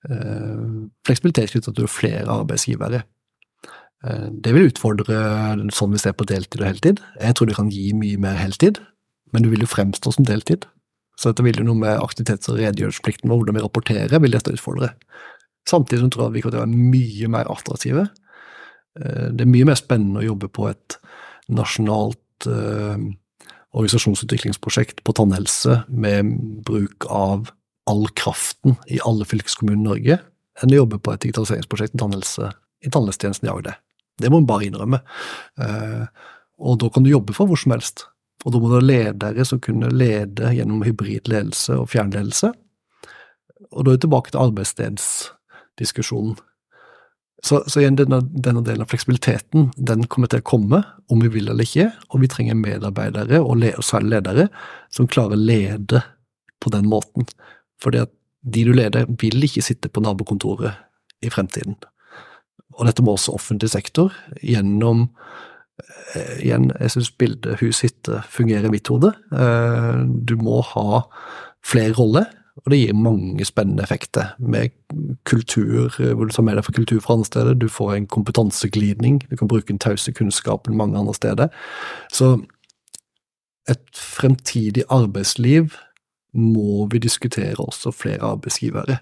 [0.08, 0.62] eh,
[1.08, 3.04] fleksibilitet knyttet til flere arbeidsgivere.
[4.00, 5.17] Uh, det vil utfordre
[5.76, 7.02] sånn vi ser på deltid og heltid.
[7.19, 8.80] Jeg tror det kan gi mye mer heltid,
[9.34, 10.63] men du vil jo fremstå som deltid.
[11.19, 14.56] Så dette vil jo noe med aktivitets- og redegjørelsesplikten og hvordan vi rapporterer, vil dette
[14.56, 14.93] utfordre.
[15.67, 18.08] Samtidig som tror jeg vi kan være mye mer attraktive.
[18.95, 20.95] Uh, det er mye mer spennende å jobbe på et
[21.52, 22.95] nasjonalt uh,
[23.76, 26.32] organisasjonsutviklingsprosjekt på tannhelse med
[26.66, 27.52] bruk av
[27.90, 30.20] all kraften i alle fylkeskommuner i Norge,
[30.60, 32.52] enn å jobbe på et digitaliseringsprosjekt i tannhelse
[32.86, 33.80] i tannhelsetjenesten i Agder.
[34.20, 35.00] Det må en bare innrømme.
[35.60, 36.06] Uh,
[36.60, 38.06] og da kan du jobbe fra hvor som helst.
[38.46, 42.52] Og da må du ha ledere som kunne lede gjennom hybrid ledelse og fjernledelse.
[43.70, 46.38] Og da er vi tilbake til arbeidsstedsdiskusjonen.
[47.45, 51.32] Så, så, igjen, denne, denne, delen av fleksibiliteten den kommer til å komme, om vi
[51.32, 54.49] vil eller ikke, og vi trenger medarbeidere, og, le, og særlig ledere,
[54.91, 56.02] som klarer å lede
[56.60, 57.30] på den måten.
[57.80, 61.78] Fordi at de du leder, vil ikke sitte på nabokontoret i fremtiden.
[62.78, 65.08] Og dette må også offentlig sektor gjennom
[66.15, 69.12] eh, Igjen, jeg syns bildet hus-hytte fungerer i mitt hode.
[69.32, 71.04] Eh, du må ha
[71.65, 72.30] flere roller.
[72.65, 74.69] Og det gir mange spennende effekter, med
[75.26, 77.54] kultur, hvor du tar med deg for kultur fra andre steder.
[77.54, 81.54] Du får en kompetanseglidning, du kan bruke den tause kunnskapen mange andre steder.
[82.12, 82.38] Så
[83.69, 85.76] et fremtidig arbeidsliv
[86.34, 89.00] må vi diskutere også flere arbeidsgivere.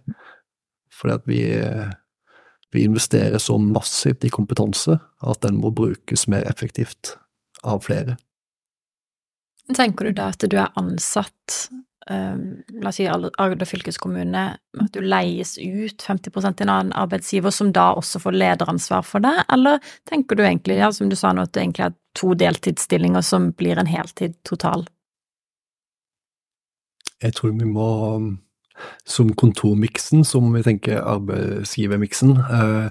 [0.93, 1.41] Fordi at vi,
[2.73, 7.17] vi investerer så massivt i kompetanse at den må brukes mer effektivt
[7.63, 8.17] av flere.
[9.75, 11.67] Tenker du da at du er ansatt
[12.09, 17.53] um, la oss si Agder fylkeskommune, at du leies ut 50 til en annen arbeidsgiver,
[17.53, 21.33] som da også får lederansvar for det, eller tenker du egentlig, ja, som du sa
[21.33, 24.87] nå, at det egentlig er to deltidsstillinger som blir en heltid total?
[27.23, 27.89] Jeg tror vi må,
[29.09, 32.89] som kontormiksen, som vi tenker arbeidsgivermiksen uh,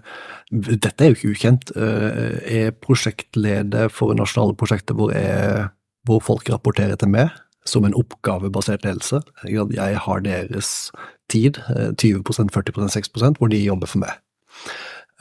[0.51, 1.71] Dette er jo ikke ukjent.
[1.79, 5.69] Uh, er prosjektleder for nasjonale prosjekter hvor, jeg,
[6.07, 7.31] hvor folk rapporterer til meg
[7.69, 9.21] som en oppgavebasert ledelse.
[9.45, 10.91] Jeg har deres
[11.33, 11.59] tid,
[12.01, 14.19] 20% 40% 6% hvor de jobber for meg.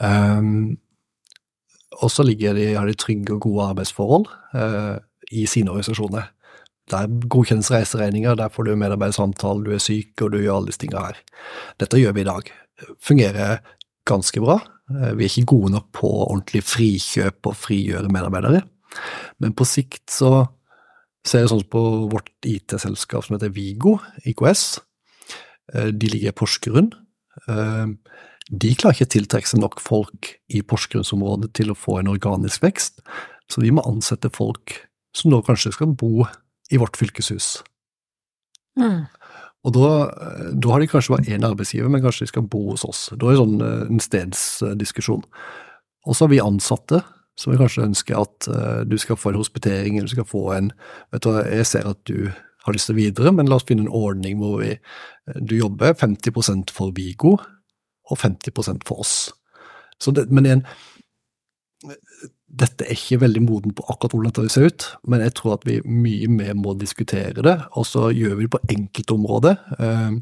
[0.00, 0.76] Um,
[2.02, 4.96] og så har de trygge og gode arbeidsforhold uh,
[5.32, 6.30] i sine organisasjoner.
[6.90, 10.82] Der godkjennes reiseregninger, der får du medarbeidersamtale, du er syk og du gjør alle disse
[10.84, 11.20] tingene her.
[11.80, 12.52] Dette gjør vi i dag.
[13.02, 13.58] Fungerer
[14.06, 14.60] ganske bra.
[14.90, 18.62] Uh, vi er ikke gode nok på ordentlig frikjøp og frigjøre medarbeidere.
[19.42, 20.46] Men på sikt så
[21.34, 23.96] er det sånn på vårt IT-selskap som heter Vigo,
[24.28, 24.78] IKS.
[25.74, 26.92] Eh, de ligger i Porsgrunn.
[27.50, 27.86] Eh,
[28.46, 32.62] de klarer ikke å tiltrekke seg nok folk i Porsgrunnsområdet til å få en organisk
[32.62, 33.02] vekst,
[33.50, 34.76] så vi må ansette folk
[35.16, 36.28] som nå kanskje skal bo
[36.70, 37.64] i vårt fylkeshus.
[38.78, 39.06] Mm.
[39.66, 42.70] Og da, eh, da, har de kanskje bare én arbeidsgiver, men kanskje de skal bo
[42.70, 43.08] hos oss.
[43.10, 45.26] Da er det sånn en stedsdiskusjon.
[46.06, 47.02] Og så har vi ansatte
[47.36, 50.44] så jeg kanskje ønsker at uh, du skal få en hospitering, eller du skal få
[50.56, 50.70] en
[51.12, 52.30] vet du, Jeg ser at du
[52.64, 54.72] har lyst til videre, men la oss finne en ordning hvor vi,
[55.28, 57.36] uh, du jobber 50% for Vigo
[58.06, 59.16] og 50% for oss.
[60.00, 60.64] Det, men igjen,
[62.46, 65.66] dette er ikke veldig moden på akkurat hvordan dette ser ut, men jeg tror at
[65.68, 69.56] vi mye mer må diskutere det, og så gjør vi det på enkeltområder.
[69.80, 70.16] Uh,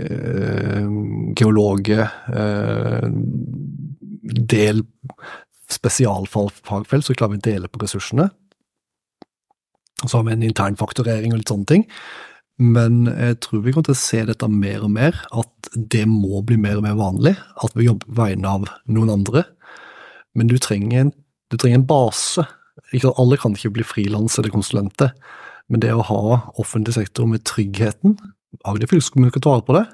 [0.00, 0.86] uh,
[1.36, 3.08] geologer, uh,
[4.54, 4.84] del
[5.72, 8.28] spesialfagfelt, så klarer vi å dele på ressursene.
[10.02, 11.86] Så har vi en intern fakturering og litt sånne ting.
[12.62, 16.42] Men jeg tror vi kommer til å se dette mer og mer, at det må
[16.46, 17.36] bli mer og mer vanlig.
[17.64, 19.46] At vi jobber på vegne av noen andre.
[20.38, 21.14] Men du trenger en,
[21.52, 22.44] du trenger en base.
[22.92, 25.14] Ikke, alle kan ikke bli frilans eller konsulenter.
[25.70, 26.22] Men det å ha
[26.60, 28.18] offentlig sektor med tryggheten
[28.68, 29.84] Agder fylkeskommune skal ta vare på det,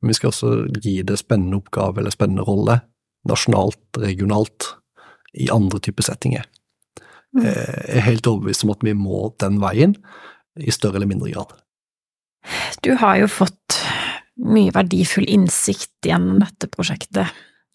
[0.00, 0.50] men vi skal også
[0.84, 2.74] gi det spennende oppgave eller spennende rolle,
[3.28, 4.66] nasjonalt, regionalt,
[5.36, 6.46] i andre typer settinger.
[7.36, 9.96] Jeg er helt overbevist om at vi må den veien,
[10.56, 11.50] i større eller mindre grad.
[12.80, 13.76] Du har jo fått
[14.40, 17.28] mye verdifull innsikt gjennom dette prosjektet.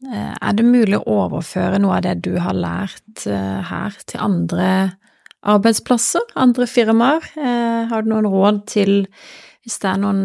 [0.08, 4.24] Eh, er det mulig å overføre noe av det du har lært eh, her, til
[4.24, 4.69] andre
[5.41, 7.26] arbeidsplasser, andre firmaer?
[7.38, 8.95] Eh, har du noen råd til
[9.62, 10.21] hvis det er noen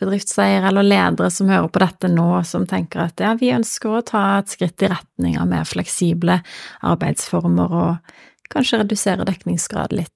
[0.00, 4.04] bedriftseiere eller ledere som hører på dette nå, som tenker at ja, vi ønsker å
[4.06, 6.40] ta et skritt i retning av mer fleksible
[6.82, 8.16] arbeidsformer og
[8.50, 10.10] kanskje redusere dekningsgrad litt?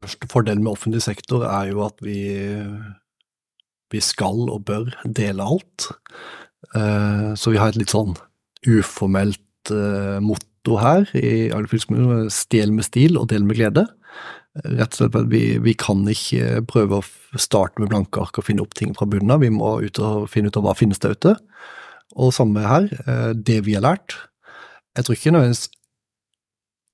[0.00, 2.22] Første fordelen med offentlig sektor er jo at vi,
[3.92, 5.90] vi skal og bør dele alt.
[7.36, 8.16] Så vi har et litt sånn
[8.68, 12.28] uformelt uh, motto her i Agder fylkeskommune.
[12.32, 13.86] Stjel med stil og del med glede.
[14.58, 18.48] Rett og slett at vi, vi, kan ikke prøve å starte med blanke ark og
[18.48, 19.44] finne opp ting fra bunnen av.
[19.44, 21.36] Vi må ut og finne ut av hva finnes der ute.
[22.18, 24.16] Og samme her, uh, det vi har lært.
[24.98, 25.68] Jeg tror ikke nødvendigvis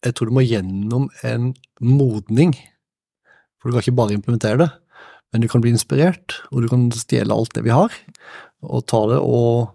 [0.04, 2.52] Jeg tror du må gjennom en modning.
[3.56, 4.68] For du kan ikke bare implementere det,
[5.32, 7.90] men du kan bli inspirert, og du kan stjele alt det vi har,
[8.62, 9.72] og ta det og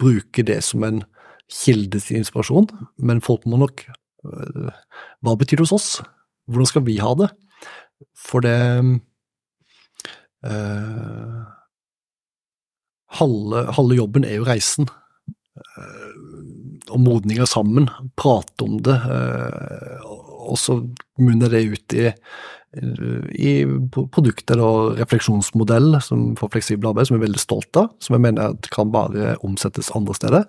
[0.00, 1.04] bruke det som en
[1.52, 2.66] kilde til inspirasjon,
[2.98, 3.84] men folk må nok
[4.24, 4.72] øh,
[5.22, 5.90] Hva betyr det hos oss?
[6.50, 7.30] Hvordan skal vi ha det?
[8.18, 8.58] For det
[10.46, 11.40] uh,
[13.20, 14.88] halve, halve, jobben er jo reisen.
[15.76, 16.12] Uh,
[16.90, 17.90] og modninga sammen.
[18.18, 18.96] Prate om det.
[19.06, 20.00] Uh,
[20.50, 20.80] og så
[21.20, 22.08] munner det ut i
[22.70, 27.88] i produkter og refleksjonsmodell som for fleksibel arbeid, som jeg er veldig stolt av.
[27.98, 30.46] Som jeg mener kan bare omsettes andre steder.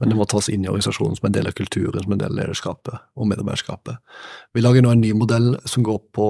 [0.00, 2.34] Men det må tas inn i organisasjonen som en del av kulturen, som en del
[2.34, 4.02] av lederskapet og medarbeiderskapet.
[4.52, 6.28] Vi lager nå en ny modell som går på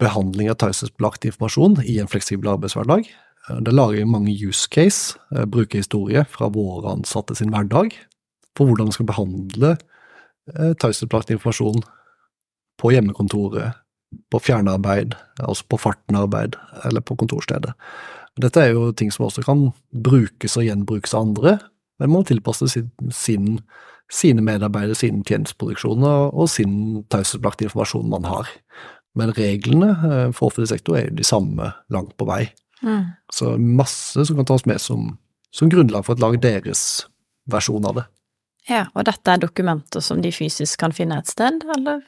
[0.00, 3.08] behandling av taushetsbelagt informasjon i en fleksibel arbeidshverdag.
[3.64, 7.96] Det lager mange use case, eh, brukerhistorie fra våre ansatte sin hverdag,
[8.56, 9.76] for hvordan man skal behandle
[10.54, 11.82] eh, taushetsbelagt informasjon
[12.80, 13.80] på hjemmekontoret,
[14.30, 17.74] på fjernarbeid, altså på fartenarbeid eller på kontorstedet.
[18.40, 21.56] Dette er jo ting som også kan brukes og gjenbrukes av andre,
[22.00, 23.58] men må tilpasse sin,
[24.10, 28.48] sine medarbeidere, sine tjenesteproduksjoner og sin taushetsbelagte informasjon man har.
[29.18, 32.44] Men reglene eh, for offentlig sektor er jo de samme langt på vei.
[32.86, 33.10] Mm.
[33.34, 35.10] Så masse som kan tas med som,
[35.52, 37.04] som grunnlag for å lage deres
[37.50, 38.06] versjon av det.
[38.70, 42.02] Ja, og dette er dokumenter som de fysisk kan finne et sted, eller?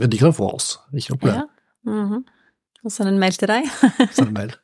[0.00, 1.42] Ja, de kan få oss, ikke noe problem.
[1.42, 1.90] Ja.
[1.90, 2.24] Mm -hmm.
[2.84, 3.68] Og send en mail til deg.
[4.16, 4.54] send en mail.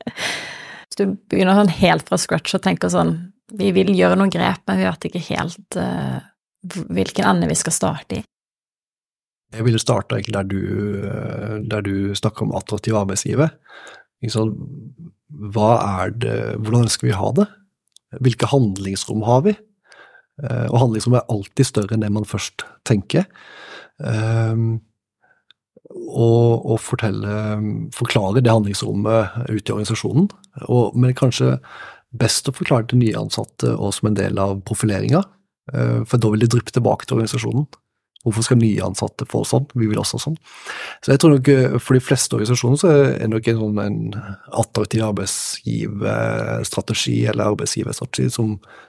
[0.89, 4.63] Hvis du begynner sånn helt fra scratch og tenker sånn Vi vil gjøre noen grep,
[4.67, 6.21] men vi vet ikke helt uh,
[6.63, 8.25] hvilken ende vi skal starte i.
[9.51, 10.61] Jeg ville starte egentlig der du,
[11.11, 13.51] eh, der du snakker om attraktiv arbeidsgiver.
[14.31, 14.53] Sånn,
[15.55, 15.71] hva
[16.05, 17.49] er det, hvordan ønsker vi ha det?
[18.23, 19.57] Hvilke handlingsrom har vi?
[20.45, 23.27] Eh, og handlingsrom er alltid større enn det man først tenker.
[23.99, 24.81] Um,
[25.91, 27.59] og, og fortelle,
[27.95, 30.29] forklare det handlingsrommet ut i organisasjonen.
[30.69, 31.59] Og, men kanskje
[32.11, 35.23] best å forklare det til nye ansatte og som en del av profileringa,
[35.75, 37.67] eh, for da vil de dryppe tilbake til organisasjonen.
[38.21, 39.67] Hvorfor skal nye ansatte få sånn?
[39.73, 40.37] Vi vil også sånn.
[41.01, 43.79] Så jeg tror nok eh, for de fleste organisasjoner så er det nok en, sånn,
[43.87, 44.01] en
[44.61, 48.49] attraktiv arbeidsgiverstrategi eller arbeidsgiverstrategi som,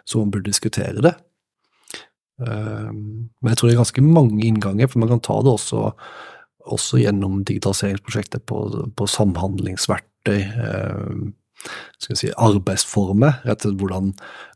[0.10, 1.16] som burde diskutere det.
[2.44, 5.80] Eh, men jeg tror det er ganske mange innganger, for man kan ta det også
[6.70, 8.64] også gjennom digitaliseringsprosjektet på,
[8.98, 11.30] på samhandlingsverktøy, eh,
[12.02, 13.42] skal si, arbeidsformer.
[13.46, 14.12] rett og slett hvordan,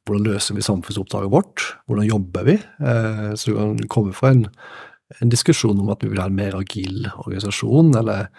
[0.05, 1.63] hvordan løser vi samfunnsoppdraget vårt?
[1.85, 2.57] Hvordan jobber vi?
[2.57, 4.45] Eh, så du kan komme fra en,
[5.19, 8.29] en, diskusjon om at vi vil ha en mer agil organisasjon, eller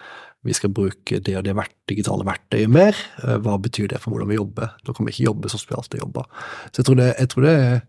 [0.45, 1.55] vi skal bruke det og det
[1.89, 2.97] digitale verktøyet mer.
[3.23, 4.75] Eh, hva betyr det for hvordan vi jobber?
[4.83, 6.27] Da kan vi ikke jobbe sånn som vi alltid jobber.
[6.71, 7.79] Så jeg tror det, jeg tror det er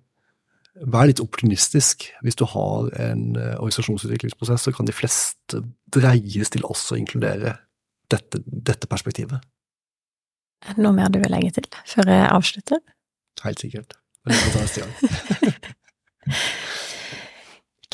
[0.86, 2.06] Vær litt optimistisk.
[2.22, 5.62] Hvis du har en uh, organisasjonsutviklingsprosess, så kan de fleste
[5.94, 7.56] dreies til også å inkludere
[8.12, 9.42] dette, dette perspektivet.
[10.66, 12.80] Er det noe mer du vil legge til før jeg avslutter?
[13.44, 13.98] Helt sikkert.
[14.26, 14.94] Men det får ta neste gang.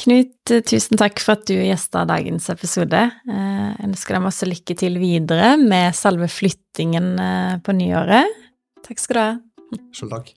[0.04, 3.00] Knut, tusen takk for at du gjesta dagens episode.
[3.30, 8.42] Eh, jeg ønsker deg masse lykke til videre med selve flyttingen eh, på nyåret.
[8.84, 9.30] Takk skal du ha.
[9.96, 10.34] Selv takk.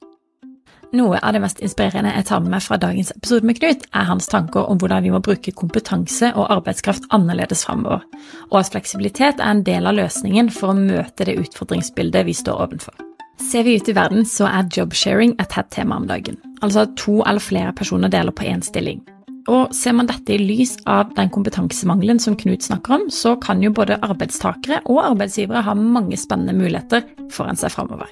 [0.95, 4.05] Noe av det mest inspirerende jeg tar med meg fra dagens episode med Knut, er
[4.07, 8.05] hans tanker om hvordan vi må bruke kompetanse og arbeidskraft annerledes framover,
[8.47, 12.63] og at fleksibilitet er en del av løsningen for å møte det utfordringsbildet vi står
[12.63, 12.95] ovenfor.
[13.43, 16.95] Ser vi ut i verden, så er jobsharing et hett tema om dagen, altså at
[16.99, 19.03] to eller flere personer deler på én stilling.
[19.51, 23.63] Og ser man dette i lys av den kompetansemangelen som Knut snakker om, så kan
[23.63, 28.11] jo både arbeidstakere og arbeidsgivere ha mange spennende muligheter foran seg framover.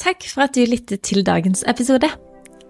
[0.00, 2.08] Takk for at du lyttet til dagens episode.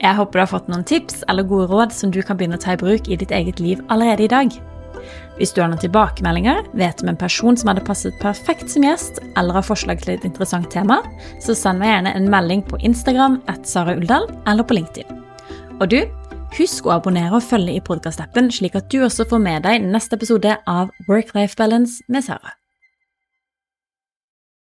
[0.02, 2.62] Jeg håper du har fått noen tips eller gode råd som du kan begynne å
[2.62, 4.52] ta i bruk i ditt eget liv allerede i dag.
[5.38, 9.18] Hvis du har noen tilbakemeldinger, vet om en person som hadde passet perfekt som gjest,
[9.38, 11.00] eller har forslag til et interessant tema,
[11.42, 15.22] så send meg gjerne en melding på Instagram at Sara Uldal eller på LinkedIn.
[15.80, 16.00] Og du,
[16.58, 20.20] husk å abonnere og følge i podkastappen, slik at du også får med deg neste
[20.20, 22.54] episode av Work-Life Balance med Sara.